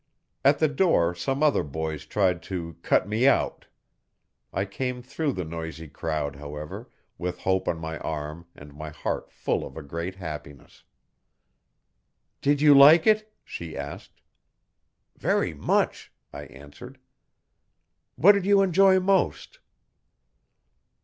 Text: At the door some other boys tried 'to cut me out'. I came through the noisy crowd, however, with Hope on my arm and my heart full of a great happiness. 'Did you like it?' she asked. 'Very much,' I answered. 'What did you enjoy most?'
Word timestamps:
At 0.43 0.57
the 0.57 0.67
door 0.67 1.13
some 1.13 1.43
other 1.43 1.61
boys 1.61 2.07
tried 2.07 2.41
'to 2.41 2.75
cut 2.81 3.07
me 3.07 3.27
out'. 3.27 3.67
I 4.51 4.65
came 4.65 5.03
through 5.03 5.33
the 5.33 5.45
noisy 5.45 5.87
crowd, 5.87 6.37
however, 6.37 6.89
with 7.19 7.41
Hope 7.41 7.67
on 7.67 7.77
my 7.77 7.99
arm 7.99 8.47
and 8.55 8.73
my 8.73 8.89
heart 8.89 9.29
full 9.31 9.63
of 9.63 9.77
a 9.77 9.83
great 9.83 10.15
happiness. 10.15 10.83
'Did 12.41 12.61
you 12.61 12.73
like 12.75 13.05
it?' 13.05 13.31
she 13.45 13.77
asked. 13.77 14.21
'Very 15.17 15.53
much,' 15.53 16.11
I 16.33 16.45
answered. 16.45 16.97
'What 18.15 18.31
did 18.31 18.47
you 18.47 18.63
enjoy 18.63 18.99
most?' 18.99 19.59